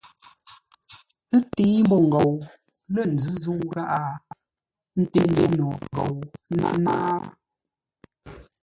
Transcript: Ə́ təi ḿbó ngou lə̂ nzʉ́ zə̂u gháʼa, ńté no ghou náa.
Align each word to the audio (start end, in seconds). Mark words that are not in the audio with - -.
Ə́ 1.35 1.41
təi 1.53 1.75
ḿbó 1.85 1.97
ngou 2.07 2.31
lə̂ 2.93 3.03
nzʉ́ 3.13 3.35
zə̂u 3.43 3.57
gháʼa, 3.73 4.01
ńté 4.99 5.21
no 5.57 5.67
ghou 5.93 6.15
náa. 6.85 7.15